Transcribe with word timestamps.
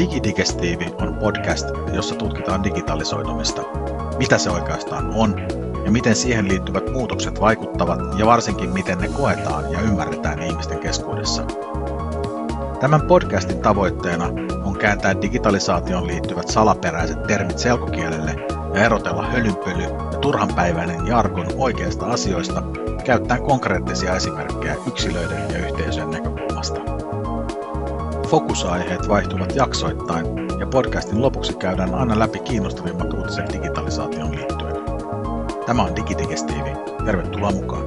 Digidigestiivi 0.00 0.86
on 1.00 1.14
podcast, 1.14 1.66
jossa 1.92 2.14
tutkitaan 2.14 2.64
digitalisoitumista, 2.64 3.62
mitä 4.18 4.38
se 4.38 4.50
oikeastaan 4.50 5.10
on 5.14 5.40
ja 5.84 5.90
miten 5.90 6.16
siihen 6.16 6.48
liittyvät 6.48 6.92
muutokset 6.92 7.40
vaikuttavat 7.40 8.00
ja 8.18 8.26
varsinkin 8.26 8.70
miten 8.70 8.98
ne 8.98 9.08
koetaan 9.08 9.72
ja 9.72 9.80
ymmärretään 9.80 10.42
ihmisten 10.42 10.78
keskuudessa. 10.78 11.42
Tämän 12.80 13.02
podcastin 13.02 13.58
tavoitteena 13.58 14.26
on 14.64 14.78
kääntää 14.78 15.22
digitalisaatioon 15.22 16.06
liittyvät 16.06 16.48
salaperäiset 16.48 17.22
termit 17.22 17.58
selkokielelle 17.58 18.36
ja 18.74 18.84
erotella 18.84 19.22
hölynpöly 19.22 19.82
ja 19.82 20.18
turhanpäiväinen 20.20 21.06
jargon 21.06 21.46
oikeista 21.56 22.06
asioista 22.06 22.62
käyttäen 23.04 23.42
konkreettisia 23.42 24.16
esimerkkejä 24.16 24.76
yksilöiden 24.86 25.50
ja 25.52 25.58
yhteisöjen 25.58 26.10
näkökulmasta. 26.10 26.80
Fokusaiheet 28.30 29.08
vaihtuvat 29.08 29.54
jaksoittain 29.54 30.26
ja 30.60 30.66
podcastin 30.66 31.22
lopuksi 31.22 31.54
käydään 31.54 31.94
aina 31.94 32.18
läpi 32.18 32.38
kiinnostavimmat 32.38 33.12
uutiset 33.12 33.52
digitalisaation 33.52 34.36
liittyen. 34.36 34.74
Tämä 35.66 35.82
on 35.82 35.96
Digidigestiivi. 35.96 36.70
Tervetuloa 37.04 37.50
mukaan. 37.50 37.84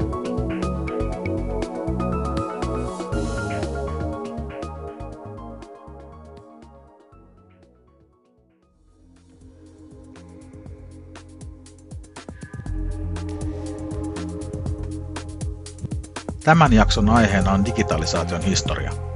Tämän 16.44 16.74
jakson 16.74 17.10
aiheena 17.10 17.52
on 17.52 17.66
digitalisaation 17.66 18.42
historia 18.42 19.13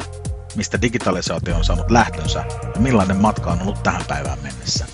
mistä 0.55 0.81
digitalisaatio 0.81 1.55
on 1.55 1.63
saanut 1.63 1.91
lähtönsä 1.91 2.45
ja 2.75 2.81
millainen 2.81 3.17
matka 3.17 3.51
on 3.51 3.61
ollut 3.61 3.83
tähän 3.83 4.01
päivään 4.07 4.39
mennessä. 4.43 4.85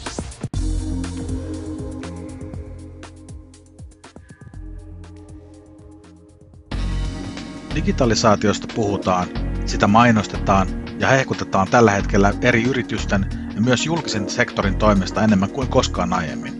Digitalisaatiosta 7.76 8.68
puhutaan, 8.76 9.28
sitä 9.66 9.88
mainostetaan 9.88 10.68
ja 11.00 11.08
hehkutetaan 11.08 11.68
tällä 11.68 11.92
hetkellä 11.92 12.34
eri 12.42 12.64
yritysten 12.64 13.26
ja 13.56 13.62
myös 13.62 13.86
julkisen 13.86 14.30
sektorin 14.30 14.76
toimesta 14.76 15.24
enemmän 15.24 15.50
kuin 15.50 15.68
koskaan 15.68 16.14
aiemmin. 16.14 16.60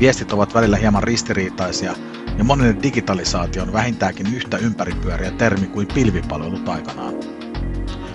Viestit 0.00 0.32
ovat 0.32 0.54
välillä 0.54 0.76
hieman 0.76 1.02
ristiriitaisia 1.02 1.94
ja 2.38 2.44
monille 2.44 2.76
digitalisaatio 2.82 3.62
on 3.62 3.72
vähintäänkin 3.72 4.34
yhtä 4.34 4.56
ympäripyöriä 4.56 5.30
termi 5.30 5.66
kuin 5.66 5.88
pilvipalvelut 5.94 6.68
aikanaan 6.68 7.39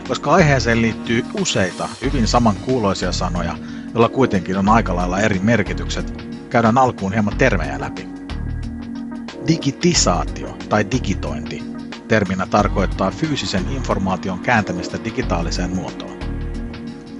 koska 0.07 0.33
aiheeseen 0.33 0.81
liittyy 0.81 1.25
useita 1.41 1.89
hyvin 2.01 2.27
samankuuloisia 2.27 3.11
sanoja, 3.11 3.57
joilla 3.93 4.09
kuitenkin 4.09 4.57
on 4.57 4.69
aika 4.69 4.95
lailla 4.95 5.19
eri 5.19 5.39
merkitykset, 5.39 6.23
käydään 6.49 6.77
alkuun 6.77 7.13
hieman 7.13 7.37
termejä 7.37 7.79
läpi. 7.79 8.07
Digitisaatio 9.47 10.57
tai 10.69 10.85
digitointi 10.91 11.63
terminä 12.07 12.45
tarkoittaa 12.45 13.11
fyysisen 13.11 13.65
informaation 13.71 14.39
kääntämistä 14.39 14.97
digitaaliseen 15.03 15.75
muotoon. 15.75 16.15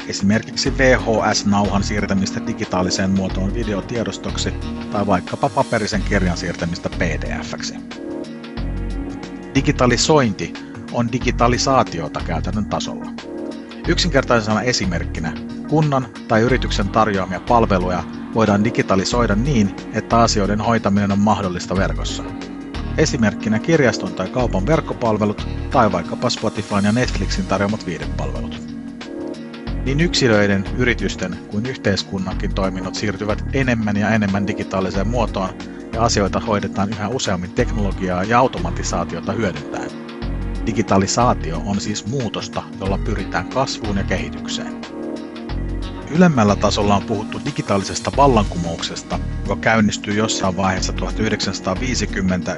Esimerkiksi 0.08 0.74
VHS-nauhan 0.78 1.84
siirtämistä 1.84 2.42
digitaaliseen 2.48 3.12
muotoon 3.12 3.54
videotiedostoksi 3.54 4.54
tai 4.92 5.08
vaikkapa 5.08 5.50
paperisen 5.50 6.02
kirjan 6.02 6.38
siirtämistä 6.38 6.90
PDF-ksi. 6.90 7.76
Digitalisointi 9.56 10.54
on 10.92 11.12
digitalisaatiota 11.12 12.22
käytännön 12.28 12.66
tasolla. 12.66 13.06
Yksinkertaisena 13.88 14.62
esimerkkinä 14.62 15.34
kunnan 15.70 16.08
tai 16.28 16.42
yrityksen 16.42 16.90
tarjoamia 16.90 17.40
palveluja 17.40 18.04
voidaan 18.34 18.64
digitalisoida 18.64 19.36
niin, 19.36 19.76
että 19.94 20.20
asioiden 20.20 20.62
hoitaminen 20.62 21.12
on 21.12 21.20
mahdollista 21.20 21.76
verkossa. 21.76 22.24
Esimerkkinä 22.98 23.60
kirjaston 23.60 24.14
tai 24.14 24.30
kaupan 24.30 24.66
verkkopalvelut 24.66 25.48
tai 25.72 25.92
vaikkapa 25.92 26.30
Spotifyn 26.30 26.84
ja 26.84 26.92
Netflixin 26.92 27.46
tarjoamat 27.46 27.86
viidepalvelut. 27.86 28.62
Niin 29.86 30.02
yksilöiden, 30.02 30.66
yritysten 30.78 31.36
kuin 31.52 31.66
yhteiskunnankin 31.66 32.56
toiminnot 32.56 32.96
siirtyvät 32.96 33.44
enemmän 33.54 33.98
ja 33.98 34.10
enemmän 34.10 34.48
digitaaliseen 34.48 35.08
muotoon 35.08 35.50
ja 35.94 36.04
asioita 36.04 36.40
hoidetaan 36.40 36.90
yhä 36.90 37.08
useammin 37.08 37.52
teknologiaa 37.52 38.24
ja 38.24 38.40
automatisaatiota 38.40 39.32
hyödyntäen. 39.32 40.05
Digitalisaatio 40.66 41.62
on 41.66 41.82
siis 41.82 42.06
muutosta, 42.06 42.64
jolla 42.80 42.98
pyritään 42.98 43.50
kasvuun 43.50 43.98
ja 43.98 44.04
kehitykseen. 44.04 44.82
Ylemmällä 46.12 46.56
tasolla 46.56 46.96
on 46.96 47.04
puhuttu 47.04 47.42
digitaalisesta 47.46 48.12
vallankumouksesta, 48.18 49.20
joka 49.42 49.56
käynnistyy 49.56 50.14
jossain 50.14 50.58
vaiheessa 50.58 50.94
1950- 50.94 50.98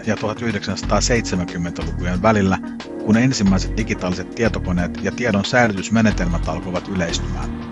ja 0.07 0.15
1970-lukujen 0.15 2.21
välillä, 2.21 2.57
kun 3.05 3.17
ensimmäiset 3.17 3.77
digitaaliset 3.77 4.35
tietokoneet 4.35 5.03
ja 5.03 5.11
tiedon 5.11 5.45
säilytysmenetelmät 5.45 6.47
alkoivat 6.47 6.87
yleistymään. 6.87 7.66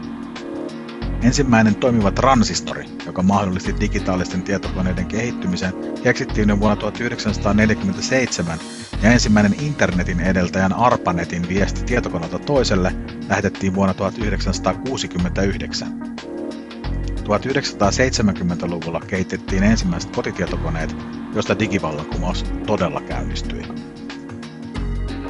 Ensimmäinen 1.25 1.75
toimiva 1.75 2.12
transistori, 2.12 2.86
joka 3.06 3.24
mahdollisti 3.24 3.75
digitaalisten 3.80 4.44
tietokoneiden 4.44 5.06
kehittymisen, 5.06 5.74
keksittiin 6.03 6.50
jo 6.50 6.59
vuonna 6.59 6.75
1947 6.75 8.59
ja 9.03 9.12
ensimmäinen 9.12 9.56
internetin 9.62 10.19
edeltäjän 10.19 10.74
ARPANETin 10.74 11.50
viesti 11.50 11.84
tietokoneelta 11.84 12.40
toiselle 12.40 12.96
lähetettiin 13.30 13.75
vuonna 13.75 13.94
1969. 13.94 15.88
1970-luvulla 17.09 19.02
kehitettiin 19.07 19.63
ensimmäiset 19.63 20.16
kotitietokoneet, 20.16 20.96
joista 21.34 21.59
digivallankumous 21.59 22.46
todella 22.68 23.02
käynnistyi. 23.02 23.84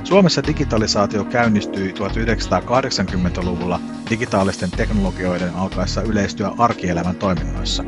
Suomessa 0.05 0.41
digitalisaatio 0.47 1.23
käynnistyi 1.23 1.91
1980-luvulla 1.91 3.79
digitaalisten 4.09 4.71
teknologioiden 4.71 5.55
alkaessa 5.55 6.01
yleistyä 6.01 6.51
arkielämän 6.57 7.16
toiminnoissa, 7.16 7.83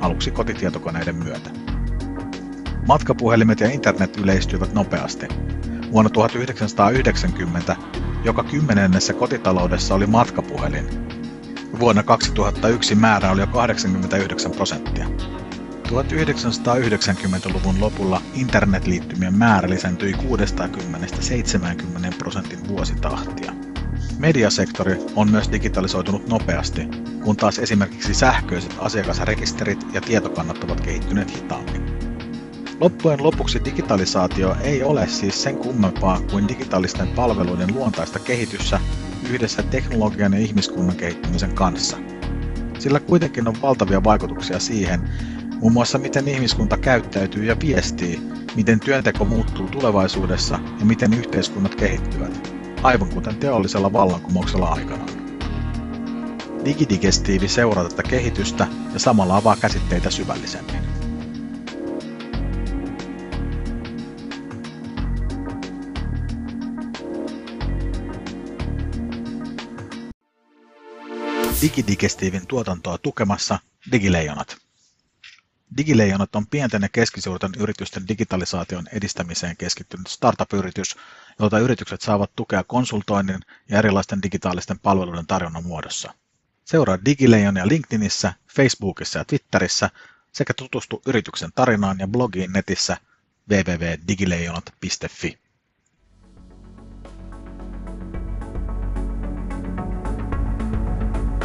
aluksi 0.00 0.30
kotitietokoneiden 0.30 1.16
myötä. 1.16 1.50
Matkapuhelimet 2.88 3.60
ja 3.60 3.70
internet 3.70 4.16
yleistyivät 4.16 4.74
nopeasti. 4.74 5.28
Vuonna 5.92 6.10
1990 6.10 7.76
joka 8.24 8.44
kymmenennessä 8.44 9.12
kotitaloudessa 9.12 9.94
oli 9.94 10.06
matkapuhelin. 10.06 10.86
Vuonna 11.80 12.02
2001 12.02 12.94
määrä 12.94 13.30
oli 13.30 13.40
jo 13.40 13.46
89 13.46 14.50
prosenttia. 14.50 15.06
1990-luvun 15.92 17.80
lopulla 17.80 18.22
internetliittymien 18.34 19.34
määrä 19.34 19.70
lisääntyi 19.70 20.12
60-70 20.12 20.16
prosentin 22.18 22.68
vuositahtia. 22.68 23.52
Mediasektori 24.18 24.96
on 25.16 25.30
myös 25.30 25.52
digitalisoitunut 25.52 26.28
nopeasti, 26.28 26.88
kun 27.24 27.36
taas 27.36 27.58
esimerkiksi 27.58 28.14
sähköiset 28.14 28.76
asiakasrekisterit 28.78 29.86
ja 29.92 30.00
tietokannat 30.00 30.64
ovat 30.64 30.80
kehittyneet 30.80 31.36
hitaammin. 31.36 31.82
Loppujen 32.80 33.22
lopuksi 33.22 33.64
digitalisaatio 33.64 34.56
ei 34.60 34.82
ole 34.82 35.08
siis 35.08 35.42
sen 35.42 35.56
kummempaa 35.56 36.20
kuin 36.30 36.48
digitaalisten 36.48 37.08
palveluiden 37.08 37.74
luontaista 37.74 38.18
kehityssä 38.18 38.80
yhdessä 39.30 39.62
teknologian 39.62 40.32
ja 40.32 40.38
ihmiskunnan 40.38 40.96
kehittymisen 40.96 41.54
kanssa. 41.54 41.96
Sillä 42.78 43.00
kuitenkin 43.00 43.48
on 43.48 43.62
valtavia 43.62 44.04
vaikutuksia 44.04 44.58
siihen, 44.58 45.00
muun 45.62 45.72
muassa 45.72 45.98
miten 45.98 46.28
ihmiskunta 46.28 46.76
käyttäytyy 46.76 47.44
ja 47.44 47.56
viestii, 47.60 48.20
miten 48.56 48.80
työnteko 48.80 49.24
muuttuu 49.24 49.68
tulevaisuudessa 49.68 50.58
ja 50.78 50.84
miten 50.84 51.14
yhteiskunnat 51.14 51.74
kehittyvät, 51.74 52.54
aivan 52.82 53.08
kuten 53.08 53.36
teollisella 53.36 53.92
vallankumouksella 53.92 54.68
aikanaan. 54.68 55.08
Digidigestiivi 56.64 57.48
seuraa 57.48 57.88
tätä 57.88 58.02
kehitystä 58.02 58.66
ja 58.92 58.98
samalla 58.98 59.36
avaa 59.36 59.56
käsitteitä 59.56 60.10
syvällisemmin. 60.10 60.82
Digidigestiivin 71.62 72.46
tuotantoa 72.46 72.98
tukemassa 72.98 73.58
Digileijonat. 73.92 74.61
Digileijonat 75.76 76.36
on 76.36 76.46
pienten 76.46 76.82
ja 76.82 76.88
keskisuurten 76.88 77.52
yritysten 77.58 78.08
digitalisaation 78.08 78.84
edistämiseen 78.92 79.56
keskittynyt 79.56 80.06
startup-yritys, 80.06 80.96
jolta 81.38 81.58
yritykset 81.58 82.00
saavat 82.00 82.30
tukea 82.36 82.64
konsultoinnin 82.64 83.40
ja 83.68 83.78
erilaisten 83.78 84.22
digitaalisten 84.22 84.78
palveluiden 84.78 85.26
tarjonnan 85.26 85.64
muodossa. 85.64 86.14
Seuraa 86.64 86.98
Digileijonia 87.04 87.68
LinkedInissä, 87.68 88.32
Facebookissa 88.56 89.18
ja 89.18 89.24
Twitterissä 89.24 89.90
sekä 90.32 90.54
tutustu 90.54 91.02
yrityksen 91.06 91.50
tarinaan 91.54 91.98
ja 91.98 92.08
blogiin 92.08 92.52
netissä 92.52 92.96
www.digileijonat.fi. 93.50 95.38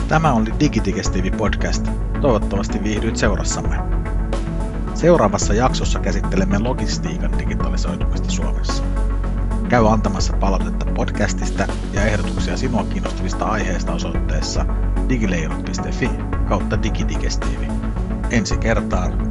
Tämä 0.08 0.34
oli 0.34 0.54
Digidigestiivi 0.60 1.32
podcast. 1.32 1.86
Toivottavasti 2.22 2.84
viihdyit 2.84 3.18
seurassamme. 3.18 3.97
Seuraavassa 4.98 5.54
jaksossa 5.54 6.00
käsittelemme 6.00 6.60
logistiikan 6.60 7.40
digitalisoitumista 7.40 8.32
Suomessa. 8.32 8.84
Käy 9.70 9.88
antamassa 9.88 10.34
palautetta 10.34 10.86
podcastista 10.86 11.68
ja 11.94 12.06
ehdotuksia 12.06 12.58
sinua 12.58 12.84
kiinnostavista 12.84 13.46
aiheista 13.46 13.94
osoitteessa 13.94 14.66
digileirot.fi 15.10 16.10
kautta 16.48 16.84
digidigestiivi. 16.84 17.68
Ensi 18.32 18.58
kertaan 18.58 19.27